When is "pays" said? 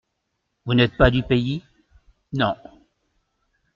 1.21-1.63